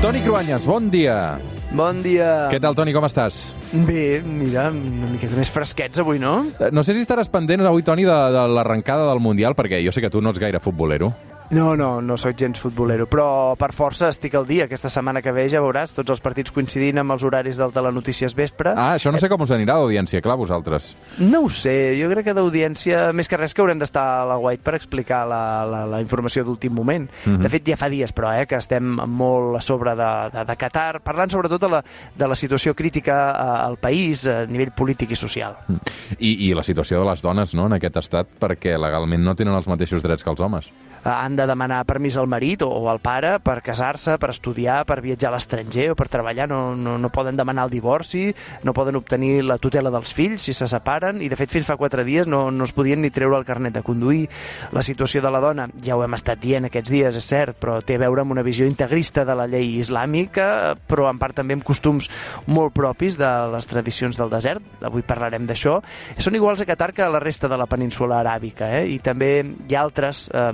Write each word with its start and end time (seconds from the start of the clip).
Toni 0.00 0.20
Cruanyes, 0.22 0.64
bon 0.64 0.88
dia. 0.90 1.38
Bon 1.74 1.98
dia. 2.00 2.46
Què 2.48 2.60
tal, 2.62 2.72
Toni, 2.78 2.94
com 2.96 3.04
estàs? 3.04 3.50
Bé, 3.84 4.22
mira, 4.24 4.68
una 4.72 5.08
miqueta 5.10 5.36
més 5.36 5.50
fresquets 5.52 6.00
avui, 6.00 6.20
no? 6.22 6.46
Eh, 6.62 6.70
No 6.72 6.84
sé 6.86 6.94
si 6.96 7.02
estaràs 7.04 7.28
pendent 7.28 7.66
avui, 7.68 7.84
Toni, 7.84 8.06
de, 8.08 8.18
de 8.32 8.44
l'arrencada 8.54 9.08
del 9.10 9.20
Mundial, 9.20 9.56
perquè 9.58 9.82
jo 9.84 9.92
sé 9.92 10.00
que 10.04 10.08
tu 10.10 10.22
no 10.24 10.32
ets 10.32 10.40
gaire 10.40 10.62
futbolero. 10.64 11.10
No, 11.50 11.76
no, 11.76 12.02
no 12.02 12.18
sóc 12.20 12.36
gens 12.36 12.60
futbolero, 12.60 13.06
però 13.08 13.54
per 13.56 13.70
força 13.72 14.10
estic 14.12 14.34
al 14.36 14.44
dia. 14.44 14.66
Aquesta 14.66 14.90
setmana 14.92 15.22
que 15.24 15.32
ve 15.32 15.46
ja 15.48 15.62
veuràs 15.64 15.94
tots 15.96 16.12
els 16.12 16.20
partits 16.20 16.52
coincidint 16.52 17.00
amb 17.00 17.14
els 17.14 17.24
horaris 17.24 17.56
del 17.56 17.72
Telenotícies 17.72 18.34
Vespre. 18.36 18.74
Ah, 18.76 18.98
això 18.98 19.08
no 19.08 19.20
sé 19.22 19.30
com 19.32 19.40
us 19.40 19.52
anirà 19.56 19.78
d'audiència, 19.78 20.20
clar, 20.20 20.36
vosaltres. 20.36 20.90
No 21.24 21.46
ho 21.46 21.48
sé, 21.48 21.96
jo 21.96 22.10
crec 22.12 22.28
que 22.28 22.34
d'audiència, 22.36 23.06
més 23.16 23.32
que 23.32 23.38
res 23.40 23.56
que 23.56 23.64
haurem 23.64 23.80
d'estar 23.80 24.04
a 24.18 24.26
la 24.28 24.36
White 24.42 24.60
per 24.66 24.74
explicar 24.76 25.22
la, 25.30 25.40
la, 25.64 25.80
la 25.88 26.02
informació 26.04 26.44
d'últim 26.44 26.74
moment. 26.76 27.06
Mhm. 27.24 27.40
De 27.46 27.52
fet, 27.54 27.64
ja 27.72 27.78
fa 27.80 27.88
dies, 27.88 28.12
però, 28.12 28.34
eh, 28.36 28.44
que 28.50 28.60
estem 28.60 28.98
molt 29.08 29.56
a 29.56 29.64
sobre 29.64 29.96
de, 29.96 30.10
de, 30.34 30.44
de 30.50 30.58
Qatar, 30.60 31.00
parlant 31.00 31.32
sobretot 31.32 31.64
de 31.64 31.72
la, 31.78 31.80
de 32.12 32.28
la 32.28 32.36
situació 32.36 32.76
crítica 32.76 33.16
eh, 33.30 33.48
al 33.70 33.78
país 33.80 34.26
a 34.28 34.42
nivell 34.44 34.74
polític 34.76 35.16
i 35.16 35.20
social. 35.20 35.56
I, 36.18 36.50
I 36.50 36.52
la 36.52 36.66
situació 36.66 37.00
de 37.00 37.08
les 37.08 37.24
dones, 37.24 37.56
no?, 37.56 37.70
en 37.72 37.78
aquest 37.80 37.96
estat, 38.04 38.36
perquè 38.36 38.76
legalment 38.76 39.24
no 39.24 39.36
tenen 39.38 39.56
els 39.56 39.70
mateixos 39.70 40.04
drets 40.04 40.20
que 40.20 40.34
els 40.36 40.44
homes. 40.44 40.68
Han 41.08 41.37
de 41.38 41.46
demanar 41.48 41.84
permís 41.88 42.18
al 42.18 42.28
marit 42.28 42.62
o, 42.66 42.68
o 42.68 42.88
al 42.90 43.00
pare 43.00 43.36
per 43.44 43.60
casar-se, 43.64 44.18
per 44.18 44.32
estudiar, 44.34 44.82
per 44.88 45.00
viatjar 45.04 45.30
a 45.30 45.36
l'estranger 45.36 45.92
o 45.92 45.96
per 45.98 46.08
treballar. 46.10 46.48
No, 46.50 46.74
no, 46.76 46.96
no 46.98 47.12
poden 47.14 47.38
demanar 47.38 47.68
el 47.68 47.74
divorci, 47.74 48.28
no 48.66 48.74
poden 48.76 48.98
obtenir 48.98 49.44
la 49.46 49.58
tutela 49.62 49.92
dels 49.94 50.12
fills 50.14 50.44
si 50.48 50.54
se 50.56 50.68
separen 50.68 51.22
i, 51.22 51.30
de 51.30 51.38
fet, 51.38 51.52
fins 51.52 51.68
fa 51.68 51.78
quatre 51.78 52.04
dies 52.06 52.26
no, 52.28 52.48
no 52.50 52.66
es 52.66 52.74
podien 52.76 53.02
ni 53.04 53.12
treure 53.14 53.38
el 53.38 53.46
carnet 53.48 53.76
de 53.76 53.84
conduir. 53.86 54.26
La 54.74 54.82
situació 54.82 55.22
de 55.24 55.32
la 55.32 55.42
dona, 55.44 55.68
ja 55.84 55.96
ho 55.96 56.04
hem 56.04 56.18
estat 56.18 56.42
dient 56.42 56.68
aquests 56.68 56.92
dies, 56.92 57.18
és 57.18 57.30
cert, 57.30 57.58
però 57.60 57.78
té 57.84 57.98
a 57.98 58.02
veure 58.02 58.24
amb 58.24 58.34
una 58.34 58.44
visió 58.46 58.66
integrista 58.68 59.24
de 59.28 59.36
la 59.38 59.48
llei 59.50 59.78
islàmica, 59.78 60.74
però 60.88 61.08
en 61.12 61.20
part 61.22 61.38
també 61.38 61.56
amb 61.56 61.66
costums 61.66 62.10
molt 62.50 62.74
propis 62.76 63.18
de 63.20 63.30
les 63.54 63.68
tradicions 63.70 64.18
del 64.18 64.32
desert. 64.32 64.64
Avui 64.84 65.06
parlarem 65.06 65.46
d'això. 65.48 65.78
Són 66.18 66.36
iguals 66.38 66.62
a 66.62 66.68
Qatar 66.68 66.92
que 66.96 67.06
a 67.06 67.12
la 67.12 67.22
resta 67.22 67.48
de 67.48 67.58
la 67.60 67.68
península 67.70 68.20
aràbica, 68.22 68.72
eh? 68.80 68.86
i 68.94 68.98
també 69.04 69.30
hi 69.68 69.76
ha 69.76 69.84
altres 69.84 70.26
eh, 70.32 70.50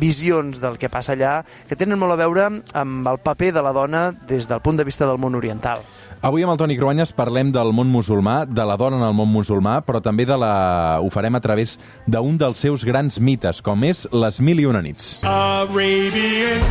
visions 0.00 0.23
del 0.32 0.78
que 0.80 0.88
passa 0.88 1.12
allà 1.12 1.44
que 1.68 1.76
tenen 1.76 1.98
molt 2.00 2.14
a 2.14 2.16
veure 2.16 2.46
amb 2.72 3.08
el 3.10 3.18
paper 3.22 3.52
de 3.52 3.62
la 3.62 3.72
dona 3.76 4.12
des 4.28 4.48
del 4.48 4.62
punt 4.64 4.78
de 4.80 4.84
vista 4.84 5.06
del 5.06 5.18
món 5.20 5.34
oriental. 5.34 5.84
Avui 6.24 6.42
amb 6.42 6.54
el 6.54 6.58
Toni 6.58 6.76
Cruanyes 6.78 7.12
parlem 7.12 7.50
del 7.52 7.72
món 7.76 7.90
musulmà, 7.92 8.46
de 8.48 8.64
la 8.64 8.78
dona 8.80 8.96
en 8.96 9.04
el 9.04 9.12
món 9.12 9.28
musulmà, 9.28 9.82
però 9.84 10.00
també 10.00 10.24
de 10.24 10.38
la... 10.40 11.00
ho 11.04 11.10
farem 11.12 11.36
a 11.36 11.42
través 11.44 11.76
d'un 12.06 12.38
dels 12.40 12.58
seus 12.64 12.84
grans 12.88 13.20
mites, 13.20 13.60
com 13.60 13.84
és 13.84 14.08
les 14.10 14.40
mil 14.40 14.64
i 14.64 14.66
una 14.66 14.80
nits. 14.80 15.20
Arabian 15.20 16.64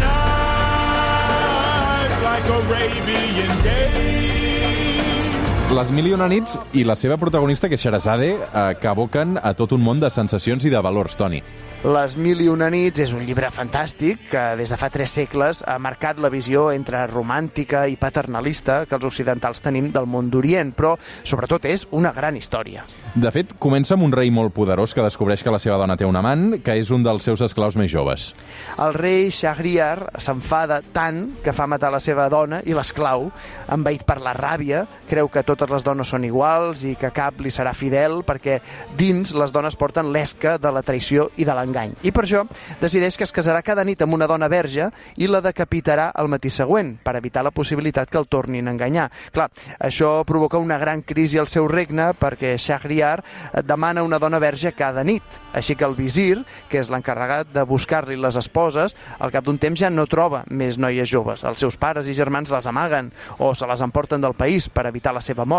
nights 1.93 2.19
like 2.25 2.49
Arabian 2.49 3.63
days. 3.63 4.22
Les 5.73 5.89
mil 5.89 6.05
i 6.05 6.11
una 6.13 6.27
nits 6.29 6.53
i 6.77 6.83
la 6.85 6.93
seva 6.93 7.15
protagonista, 7.17 7.65
que 7.65 7.79
és 7.79 7.81
Sherazade, 7.81 8.27
eh, 8.37 8.63
que 8.77 8.87
aboquen 8.91 9.39
a 9.41 9.55
tot 9.57 9.71
un 9.73 9.81
món 9.81 9.97
de 9.99 10.11
sensacions 10.13 10.67
i 10.67 10.69
de 10.69 10.81
valors, 10.85 11.17
Toni. 11.17 11.41
Les 11.83 12.13
mil 12.15 12.39
i 12.39 12.45
una 12.47 12.69
nits 12.71 13.01
és 13.03 13.11
un 13.11 13.25
llibre 13.27 13.49
fantàstic 13.51 14.29
que 14.31 14.41
des 14.55 14.69
de 14.71 14.77
fa 14.79 14.87
tres 14.87 15.11
segles 15.11 15.63
ha 15.67 15.73
marcat 15.83 16.21
la 16.23 16.29
visió 16.31 16.69
entre 16.71 17.01
romàntica 17.11 17.81
i 17.91 17.97
paternalista 17.99 18.85
que 18.87 18.95
els 18.95 19.03
occidentals 19.09 19.59
tenim 19.65 19.89
del 19.91 20.05
món 20.07 20.29
d'Orient, 20.31 20.71
però 20.77 20.93
sobretot 21.27 21.65
és 21.67 21.83
una 21.91 22.13
gran 22.15 22.37
història. 22.39 22.85
De 23.15 23.31
fet, 23.35 23.51
comença 23.59 23.97
amb 23.97 24.05
un 24.05 24.13
rei 24.15 24.31
molt 24.31 24.53
poderós 24.55 24.93
que 24.93 25.03
descobreix 25.03 25.43
que 25.43 25.51
la 25.51 25.59
seva 25.59 25.75
dona 25.81 25.97
té 25.99 26.07
un 26.07 26.15
amant, 26.15 26.61
que 26.63 26.77
és 26.79 26.93
un 26.93 27.03
dels 27.03 27.27
seus 27.27 27.43
esclaus 27.43 27.75
més 27.75 27.91
joves. 27.91 28.29
El 28.77 28.95
rei 28.95 29.27
Shahriar 29.27 30.21
s'enfada 30.23 30.79
tant 30.93 31.33
que 31.43 31.51
fa 31.51 31.67
matar 31.67 31.91
la 31.91 31.99
seva 31.99 32.29
dona 32.31 32.61
i 32.63 32.77
l'esclau, 32.77 33.27
envaït 33.67 34.05
per 34.07 34.21
la 34.23 34.37
ràbia, 34.37 34.85
creu 35.09 35.27
que 35.27 35.43
totes 35.63 35.77
les 35.77 35.85
dones 35.85 36.09
són 36.11 36.25
iguals 36.27 36.83
i 36.83 36.93
que 36.99 37.11
cap 37.15 37.39
li 37.39 37.51
serà 37.53 37.71
fidel 37.75 38.19
perquè 38.27 38.57
dins 38.99 39.31
les 39.37 39.53
dones 39.55 39.77
porten 39.79 40.09
l'esca 40.11 40.57
de 40.59 40.71
la 40.75 40.83
traïció 40.83 41.29
i 41.39 41.45
de 41.47 41.55
l'engany. 41.55 41.93
I 42.03 42.11
per 42.11 42.25
això 42.25 42.41
decideix 42.81 43.15
que 43.17 43.23
es 43.23 43.31
casarà 43.31 43.61
cada 43.63 43.85
nit 43.87 44.01
amb 44.03 44.17
una 44.17 44.27
dona 44.27 44.49
verge 44.51 44.89
i 45.15 45.29
la 45.31 45.39
decapitarà 45.43 46.09
el 46.19 46.27
matí 46.27 46.51
següent 46.51 46.97
per 47.03 47.15
evitar 47.15 47.45
la 47.47 47.53
possibilitat 47.55 48.11
que 48.11 48.19
el 48.19 48.27
tornin 48.27 48.67
a 48.67 48.73
enganyar. 48.75 49.07
Clar, 49.31 49.47
això 49.79 50.11
provoca 50.27 50.59
una 50.59 50.77
gran 50.81 51.05
crisi 51.07 51.39
al 51.39 51.47
seu 51.47 51.69
regne 51.71 52.09
perquè 52.19 52.57
Shahriar 52.59 53.15
demana 53.63 54.03
una 54.03 54.19
dona 54.19 54.41
verge 54.43 54.73
cada 54.75 55.03
nit. 55.07 55.23
Així 55.53 55.77
que 55.79 55.87
el 55.87 55.95
visir, 55.95 56.43
que 56.67 56.81
és 56.81 56.91
l'encarregat 56.91 57.53
de 57.53 57.63
buscar-li 57.69 58.17
les 58.19 58.35
esposes, 58.41 58.97
al 59.19 59.31
cap 59.31 59.47
d'un 59.47 59.61
temps 59.61 59.79
ja 59.79 59.91
no 59.93 60.09
troba 60.11 60.43
més 60.49 60.79
noies 60.81 61.07
joves. 61.07 61.45
Els 61.47 61.63
seus 61.63 61.77
pares 61.79 62.09
i 62.09 62.17
germans 62.17 62.51
les 62.51 62.67
amaguen 62.67 63.13
o 63.37 63.53
se 63.55 63.69
les 63.69 63.85
emporten 63.85 64.19
del 64.19 64.35
país 64.35 64.67
per 64.67 64.89
evitar 64.89 65.13
la 65.13 65.23
seva 65.23 65.45
mort. 65.45 65.52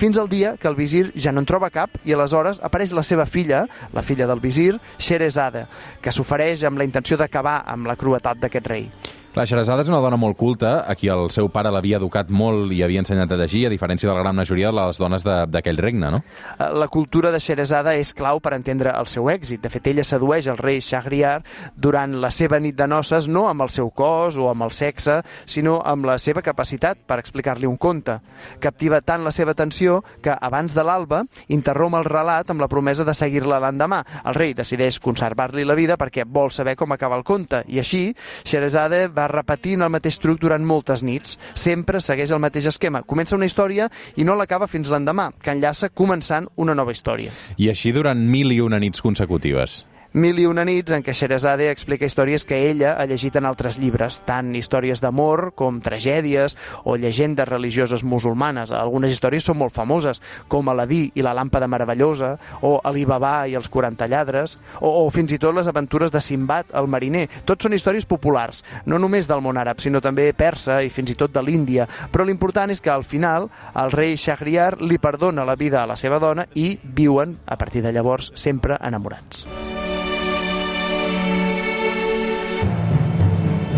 Fins 0.00 0.18
al 0.20 0.30
dia 0.32 0.54
que 0.60 0.70
el 0.70 0.78
visir 0.78 1.10
ja 1.14 1.32
no 1.32 1.42
en 1.42 1.48
troba 1.48 1.72
cap 1.74 1.98
i 2.04 2.14
aleshores 2.14 2.60
apareix 2.64 2.94
la 2.96 3.04
seva 3.06 3.26
filla, 3.26 3.64
la 3.92 4.02
filla 4.02 4.28
del 4.30 4.40
visir, 4.40 4.72
Sherezada, 4.98 5.66
que 6.00 6.12
s'ofereix 6.12 6.64
amb 6.64 6.80
la 6.80 6.88
intenció 6.88 7.18
d'acabar 7.20 7.62
amb 7.66 7.90
la 7.90 7.98
cruetat 8.00 8.40
d'aquest 8.40 8.72
rei. 8.72 8.88
La 9.34 9.42
Sherazada 9.50 9.82
és 9.82 9.88
una 9.90 9.98
dona 9.98 10.14
molt 10.14 10.36
culta, 10.38 10.84
a 10.86 10.94
qui 10.94 11.08
el 11.10 11.24
seu 11.34 11.48
pare 11.50 11.66
l'havia 11.74 11.98
educat 11.98 12.28
molt 12.30 12.70
i 12.70 12.84
havia 12.86 13.00
ensenyat 13.02 13.32
a 13.34 13.38
llegir, 13.40 13.64
a 13.66 13.70
diferència 13.72 14.06
de 14.06 14.12
la 14.14 14.20
gran 14.22 14.36
majoria 14.38 14.68
de 14.70 14.76
les 14.76 15.00
dones 15.02 15.24
d'aquell 15.26 15.80
regne, 15.82 16.06
no? 16.14 16.20
Eh, 16.54 16.68
La 16.78 16.86
cultura 16.86 17.32
de 17.34 17.40
Sherezada 17.42 17.96
és 17.98 18.12
clau 18.14 18.38
per 18.38 18.52
entendre 18.54 18.92
el 18.94 19.08
seu 19.10 19.26
èxit. 19.32 19.58
De 19.64 19.72
fet, 19.74 19.88
ella 19.90 20.04
sedueix 20.06 20.46
el 20.46 20.60
rei 20.60 20.78
Shahriar 20.78 21.40
durant 21.74 22.14
la 22.22 22.30
seva 22.30 22.60
nit 22.62 22.76
de 22.78 22.86
noces, 22.86 23.26
no 23.26 23.48
amb 23.50 23.64
el 23.66 23.72
seu 23.74 23.90
cos 23.90 24.38
o 24.38 24.46
amb 24.52 24.68
el 24.68 24.70
sexe, 24.70 25.18
sinó 25.50 25.80
amb 25.82 26.06
la 26.06 26.14
seva 26.22 26.42
capacitat 26.46 27.02
per 27.02 27.18
explicar-li 27.18 27.66
un 27.66 27.76
conte. 27.76 28.20
Captiva 28.62 29.02
tant 29.02 29.26
la 29.26 29.34
seva 29.34 29.56
atenció 29.58 30.04
que, 30.22 30.30
abans 30.30 30.78
de 30.78 30.86
l'alba, 30.86 31.24
interromp 31.48 31.98
el 31.98 32.06
relat 32.06 32.54
amb 32.54 32.62
la 32.62 32.70
promesa 32.70 33.02
de 33.02 33.18
seguir-la 33.18 33.58
l'endemà. 33.66 34.04
El 34.22 34.38
rei 34.38 34.54
decideix 34.54 35.02
conservar-li 35.02 35.66
la 35.66 35.74
vida 35.74 35.98
perquè 35.98 36.22
vol 36.22 36.54
saber 36.54 36.78
com 36.78 36.94
acaba 36.94 37.18
el 37.18 37.26
conte, 37.26 37.64
i 37.66 37.82
així 37.82 38.06
Sherazade 38.46 39.08
va 39.08 39.23
repetint 39.30 39.82
el 39.82 39.92
mateix 39.94 40.18
truc 40.22 40.40
durant 40.42 40.64
moltes 40.64 41.02
nits. 41.02 41.38
Sempre 41.54 42.00
segueix 42.00 42.34
el 42.34 42.42
mateix 42.42 42.68
esquema. 42.72 43.02
Comença 43.02 43.36
una 43.36 43.48
història 43.48 43.88
i 44.16 44.24
no 44.24 44.36
l'acaba 44.36 44.68
fins 44.68 44.90
l'endemà, 44.92 45.30
que 45.40 45.54
enllaça 45.54 45.90
començant 45.90 46.48
una 46.56 46.74
nova 46.74 46.92
història. 46.92 47.32
I 47.56 47.70
així 47.72 47.92
durant 47.92 48.20
mil 48.20 48.52
i 48.52 48.60
una 48.60 48.80
nits 48.82 49.02
consecutives. 49.04 49.84
Mil 50.14 50.38
i 50.38 50.44
una 50.46 50.62
nits 50.62 50.92
en 50.94 51.02
què 51.02 51.10
Sherazade 51.10 51.64
explica 51.72 52.06
històries 52.06 52.44
que 52.46 52.54
ella 52.68 52.92
ha 53.02 53.04
llegit 53.10 53.34
en 53.34 53.48
altres 53.48 53.80
llibres, 53.82 54.20
tant 54.22 54.52
històries 54.54 55.00
d'amor 55.02 55.48
com 55.58 55.80
tragèdies 55.82 56.54
o 56.86 56.94
llegendes 56.94 57.48
religioses 57.48 58.04
musulmanes. 58.06 58.70
Algunes 58.70 59.10
històries 59.10 59.42
són 59.42 59.58
molt 59.58 59.74
famoses, 59.74 60.22
com 60.46 60.70
Aladí 60.70 61.08
i 61.18 61.26
la 61.26 61.34
làmpada 61.34 61.66
meravellosa, 61.66 62.30
o 62.62 62.76
Alibaba 62.86 63.48
i 63.50 63.58
els 63.58 63.66
40 63.66 64.06
lladres, 64.06 64.54
o, 64.78 64.86
o 65.02 65.10
fins 65.10 65.34
i 65.34 65.40
tot 65.42 65.58
les 65.58 65.66
aventures 65.66 66.14
de 66.14 66.22
Simbad, 66.22 66.70
el 66.78 66.86
mariner. 66.86 67.26
Tots 67.42 67.66
són 67.66 67.74
històries 67.74 68.06
populars, 68.06 68.62
no 68.86 69.02
només 69.02 69.26
del 69.26 69.42
món 69.42 69.58
àrab, 69.58 69.82
sinó 69.82 69.98
també 69.98 70.30
persa 70.30 70.78
i 70.86 70.94
fins 70.94 71.10
i 71.10 71.18
tot 71.18 71.34
de 71.34 71.42
l'Índia. 71.42 71.90
Però 72.14 72.22
l'important 72.22 72.70
és 72.70 72.78
que 72.78 72.94
al 72.94 73.02
final 73.02 73.50
el 73.74 73.90
rei 73.90 74.14
Shahriar 74.14 74.76
li 74.78 75.02
perdona 75.02 75.42
la 75.42 75.58
vida 75.58 75.82
a 75.82 75.88
la 75.90 75.98
seva 75.98 76.22
dona 76.22 76.46
i 76.54 76.76
viuen, 76.78 77.40
a 77.50 77.58
partir 77.58 77.82
de 77.82 77.90
llavors, 77.90 78.30
sempre 78.38 78.78
enamorats. 78.78 79.48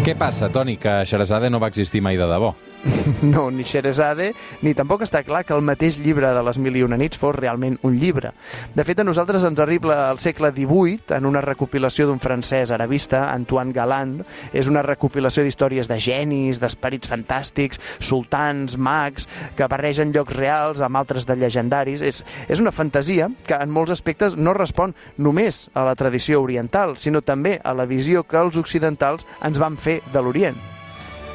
Què 0.07 0.13
passa, 0.15 0.47
Toni, 0.55 0.77
que 0.79 1.01
Sherazade 1.03 1.49
no 1.51 1.59
va 1.59 1.67
existir 1.73 1.99
mai 1.99 2.15
de 2.15 2.29
debò? 2.31 2.53
No, 3.23 3.51
ni 3.51 3.65
Sherazade, 3.65 4.33
ni 4.63 4.75
tampoc 4.77 5.03
està 5.07 5.23
clar 5.27 5.43
que 5.47 5.55
el 5.57 5.65
mateix 5.65 5.99
llibre 6.03 6.31
de 6.35 6.43
les 6.47 6.59
Mil 6.63 6.77
i 6.79 6.85
una 6.85 6.99
nits 7.01 7.19
fos 7.19 7.35
realment 7.37 7.79
un 7.87 7.97
llibre. 7.99 8.33
De 8.75 8.85
fet, 8.87 9.01
a 9.01 9.07
nosaltres 9.07 9.45
ens 9.47 9.61
arriba 9.63 9.97
al 10.09 10.21
segle 10.23 10.53
XVIII 10.55 11.17
en 11.17 11.29
una 11.29 11.43
recopilació 11.45 12.07
d'un 12.09 12.21
francès 12.23 12.73
arabista, 12.75 13.27
Antoine 13.33 13.75
Galland. 13.77 14.23
És 14.57 14.71
una 14.71 14.85
recopilació 14.87 15.45
d'històries 15.47 15.91
de 15.91 15.99
genis, 16.03 16.61
d'esperits 16.63 17.11
fantàstics, 17.11 17.81
sultans, 18.01 18.77
mags, 18.77 19.29
que 19.57 19.69
barregen 19.71 20.15
llocs 20.15 20.37
reals 20.37 20.85
amb 20.85 21.01
altres 21.01 21.27
de 21.29 21.39
llegendaris. 21.39 22.05
És, 22.05 22.23
és 22.49 22.63
una 22.63 22.75
fantasia 22.75 23.31
que 23.47 23.59
en 23.59 23.73
molts 23.73 23.95
aspectes 23.97 24.37
no 24.37 24.55
respon 24.57 24.95
només 25.17 25.67
a 25.75 25.87
la 25.89 25.97
tradició 25.99 26.43
oriental, 26.45 26.97
sinó 27.01 27.23
també 27.23 27.59
a 27.63 27.75
la 27.77 27.89
visió 27.89 28.25
que 28.25 28.41
els 28.41 28.59
occidentals 28.61 29.27
ens 29.45 29.63
van 29.63 29.79
fer 29.81 30.01
de 30.13 30.23
l'Orient. 30.23 30.76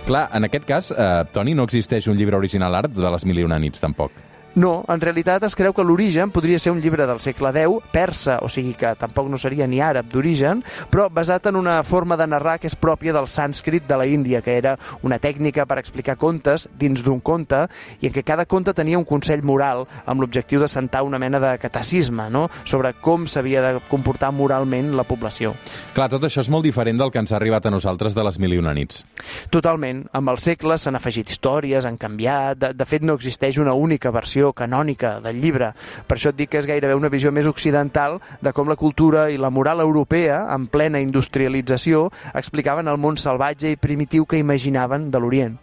Clar, 0.05 0.29
en 0.33 0.43
aquest 0.47 0.65
cas, 0.65 0.91
eh, 0.91 1.23
Toni, 1.31 1.53
no 1.53 1.67
existeix 1.69 2.07
un 2.09 2.17
llibre 2.17 2.37
original 2.37 2.75
art 2.75 2.91
de 2.95 3.11
les 3.13 3.25
mil 3.25 3.39
i 3.39 3.45
una 3.45 3.59
nits, 3.61 3.79
tampoc. 3.79 4.30
No, 4.51 4.81
en 4.91 4.99
realitat 4.99 5.45
es 5.47 5.55
creu 5.55 5.71
que 5.71 5.83
l'origen 5.87 6.31
podria 6.35 6.59
ser 6.59 6.73
un 6.73 6.81
llibre 6.83 7.05
del 7.07 7.21
segle 7.23 7.53
X, 7.55 7.85
persa, 7.93 8.37
o 8.43 8.49
sigui 8.51 8.73
que 8.75 8.89
tampoc 8.99 9.29
no 9.31 9.37
seria 9.39 9.63
ni 9.63 9.79
àrab 9.79 10.09
d'origen, 10.11 10.59
però 10.91 11.05
basat 11.07 11.47
en 11.47 11.55
una 11.55 11.77
forma 11.87 12.17
de 12.19 12.27
narrar 12.27 12.57
que 12.59 12.67
és 12.67 12.75
pròpia 12.75 13.13
del 13.15 13.29
sànscrit 13.31 13.87
de 13.87 13.95
la 13.95 14.07
Índia, 14.11 14.41
que 14.43 14.57
era 14.57 14.73
una 15.07 15.21
tècnica 15.23 15.63
per 15.65 15.77
explicar 15.79 16.17
contes 16.19 16.67
dins 16.75 16.99
d'un 16.99 17.21
conte 17.23 17.61
i 18.01 18.09
en 18.09 18.13
què 18.13 18.25
cada 18.27 18.45
conte 18.45 18.73
tenia 18.75 18.99
un 18.99 19.07
consell 19.07 19.39
moral 19.41 19.85
amb 20.05 20.19
l'objectiu 20.19 20.59
de 20.59 20.67
sentar 20.67 21.05
una 21.07 21.19
mena 21.19 21.39
de 21.39 21.53
catecisme 21.61 22.27
no? 22.29 22.49
sobre 22.65 22.91
com 22.99 23.23
s'havia 23.31 23.63
de 23.63 23.71
comportar 23.87 24.33
moralment 24.35 24.91
la 24.99 25.07
població. 25.07 25.55
Clar, 25.95 26.09
tot 26.11 26.27
això 26.27 26.43
és 26.43 26.51
molt 26.51 26.67
diferent 26.67 26.99
del 26.99 27.11
que 27.11 27.23
ens 27.23 27.31
ha 27.31 27.39
arribat 27.39 27.69
a 27.69 27.71
nosaltres 27.71 28.19
de 28.19 28.27
les 28.27 28.35
mil 28.37 28.51
i 28.51 28.59
una 28.59 28.75
nits. 28.75 29.05
Totalment. 29.49 30.03
Amb 30.11 30.35
els 30.35 30.43
segles 30.51 30.83
s'han 30.83 30.99
afegit 30.99 31.31
històries, 31.31 31.87
han 31.87 31.95
canviat... 31.95 32.59
De, 32.61 32.73
de 32.75 32.85
fet, 32.85 33.01
no 33.05 33.15
existeix 33.15 33.55
una 33.61 33.71
única 33.77 34.11
versió 34.11 34.40
canònica 34.49 35.19
del 35.21 35.37
llibre. 35.43 35.69
Per 36.09 36.17
això 36.17 36.33
et 36.33 36.39
dic 36.41 36.49
que 36.49 36.61
és 36.63 36.69
gairebé 36.69 36.97
una 36.97 37.13
visió 37.13 37.29
més 37.31 37.45
occidental 37.45 38.17
de 38.41 38.55
com 38.57 38.71
la 38.71 38.79
cultura 38.81 39.29
i 39.29 39.37
la 39.37 39.53
moral 39.53 39.85
europea, 39.85 40.47
en 40.55 40.65
plena 40.65 40.99
industrialització, 40.99 42.07
explicaven 42.33 42.89
el 42.89 42.97
món 42.97 43.21
salvatge 43.21 43.69
i 43.69 43.77
primitiu 43.77 44.25
que 44.25 44.41
imaginaven 44.41 45.11
de 45.13 45.21
l'Orient. 45.21 45.61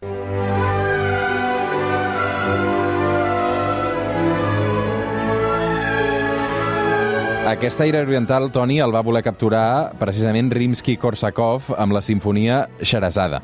Aquest 7.49 7.81
aire 7.81 8.03
oriental, 8.05 8.51
Toni, 8.53 8.77
el 8.85 8.93
va 8.93 9.01
voler 9.01 9.23
capturar 9.25 9.95
precisament 9.97 10.53
Rimsky-Korsakov 10.53 11.73
amb 11.81 11.97
la 11.97 12.05
sinfonia 12.05 12.67
Sherazada. 12.83 13.41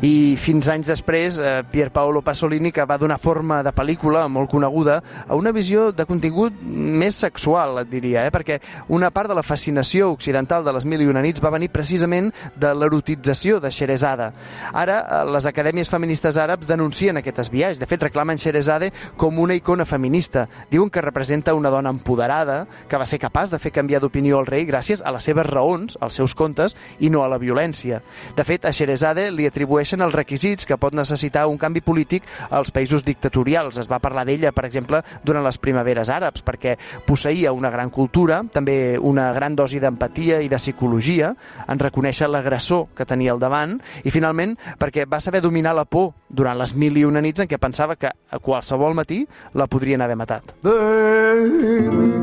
I 0.00 0.32
fins 0.40 0.64
anys 0.72 0.88
després, 0.88 1.36
eh, 1.38 1.62
Pier 1.68 1.90
Paolo 1.92 2.22
Pasolini, 2.24 2.70
que 2.72 2.86
va 2.88 2.96
donar 2.96 3.18
forma 3.20 3.58
de 3.62 3.68
pel·lícula 3.70 4.22
molt 4.32 4.48
coneguda 4.48 5.02
a 5.28 5.34
una 5.36 5.52
visió 5.52 5.92
de 5.92 6.06
contingut 6.08 6.54
més 6.62 7.18
sexual, 7.20 7.82
et 7.82 7.90
diria, 7.90 8.22
eh? 8.24 8.30
perquè 8.32 8.62
una 8.88 9.10
part 9.10 9.28
de 9.28 9.34
la 9.36 9.42
fascinació 9.42 10.08
occidental 10.10 10.64
de 10.64 10.72
les 10.72 10.86
Mil 10.88 11.02
i 11.04 11.08
una 11.10 11.20
nits 11.20 11.42
va 11.44 11.52
venir 11.52 11.68
precisament 11.68 12.30
de 12.56 12.70
l'erotització 12.72 13.58
de 13.60 13.68
Xerezada. 13.70 14.30
Ara, 14.72 15.02
eh, 15.02 15.20
les 15.34 15.44
acadèmies 15.44 15.92
feministes 15.92 16.38
àrabs 16.40 16.66
denuncien 16.66 17.20
aquest 17.20 17.44
esbiaix. 17.44 17.78
De 17.78 17.84
fet, 17.84 18.00
reclamen 18.08 18.40
Xerezade 18.40 18.94
com 19.20 19.38
una 19.38 19.54
icona 19.54 19.84
feminista. 19.84 20.46
Diuen 20.70 20.88
que 20.88 21.04
representa 21.04 21.52
una 21.52 21.68
dona 21.68 21.90
empoderada 21.90 22.66
que 22.88 22.96
va 22.96 23.04
ser 23.04 23.20
capaç 23.20 23.52
de 23.52 23.60
fer 23.60 23.76
canviar 23.76 24.00
d'opinió 24.00 24.38
al 24.40 24.48
rei 24.48 24.64
gràcies 24.64 25.04
a 25.04 25.12
les 25.12 25.28
seves 25.28 25.44
raons, 25.44 25.98
als 26.00 26.16
seus 26.16 26.34
contes, 26.34 26.74
i 27.00 27.10
no 27.10 27.20
a 27.22 27.28
la 27.28 27.36
violència. 27.36 28.00
De 28.34 28.48
fet, 28.48 28.64
a 28.64 28.72
Xerezade 28.72 29.28
li 29.30 29.44
atribueixen 29.90 30.04
els 30.04 30.14
requisits 30.14 30.66
que 30.66 30.76
pot 30.78 30.94
necessitar 30.94 31.46
un 31.48 31.58
canvi 31.58 31.80
polític 31.80 32.22
als 32.50 32.70
països 32.70 33.04
dictatorials. 33.04 33.78
Es 33.78 33.88
va 33.90 33.98
parlar 33.98 34.24
d'ella, 34.24 34.52
per 34.52 34.64
exemple, 34.66 35.02
durant 35.24 35.44
les 35.44 35.58
primaveres 35.58 36.08
àrabs, 36.08 36.42
perquè 36.42 36.76
posseïa 37.06 37.52
una 37.52 37.70
gran 37.70 37.90
cultura, 37.90 38.42
també 38.52 38.98
una 38.98 39.32
gran 39.32 39.56
dosi 39.56 39.80
d'empatia 39.80 40.40
i 40.40 40.48
de 40.48 40.56
psicologia, 40.56 41.34
en 41.66 41.78
reconèixer 41.78 42.28
l'agressor 42.28 42.88
que 42.94 43.06
tenia 43.06 43.32
al 43.32 43.40
davant, 43.40 43.80
i 44.04 44.10
finalment 44.10 44.56
perquè 44.78 45.06
va 45.08 45.20
saber 45.20 45.40
dominar 45.40 45.74
la 45.74 45.84
por 45.84 46.12
durant 46.28 46.58
les 46.58 46.74
mil 46.74 46.96
i 46.96 47.04
una 47.04 47.20
nits 47.20 47.40
en 47.40 47.48
què 47.48 47.58
pensava 47.58 47.96
que 47.96 48.10
a 48.10 48.38
qualsevol 48.38 48.94
matí 48.94 49.26
la 49.54 49.66
podrien 49.66 50.02
haver 50.02 50.16
matat. 50.16 50.54
mi 50.62 52.20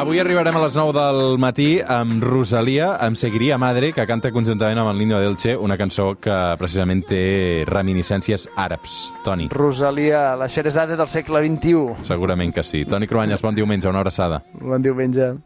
Avui 0.00 0.16
arribarem 0.18 0.56
a 0.56 0.60
les 0.62 0.72
9 0.78 0.94
del 0.96 1.34
matí 1.36 1.74
amb 1.84 2.22
Rosalia, 2.24 2.94
amb 3.04 3.18
Seguiria 3.20 3.58
Madre, 3.60 3.90
que 3.92 4.06
canta 4.08 4.30
conjuntament 4.32 4.78
amb 4.80 4.88
el 4.94 4.96
Niño 4.96 5.18
Delche, 5.20 5.52
una 5.60 5.76
cançó 5.76 6.14
que 6.16 6.36
precisament 6.56 7.02
té 7.04 7.66
reminiscències 7.68 8.46
àrabs. 8.56 8.94
Toni, 9.26 9.50
Rosalia, 9.52 10.38
la 10.40 10.48
Xerezade 10.48 10.96
del 10.96 11.08
segle 11.12 11.44
XXI. 11.44 12.00
segurament 12.08 12.54
que 12.54 12.64
sí. 12.64 12.86
Toni 12.86 13.06
Cruanyes, 13.06 13.42
bon 13.42 13.54
diumenge, 13.54 13.92
una 13.92 14.00
abraçada. 14.00 14.40
Bon 14.54 14.80
diumenge. 14.80 15.34